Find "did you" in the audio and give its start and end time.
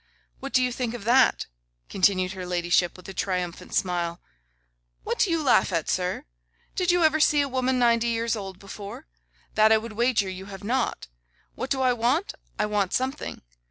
6.75-7.03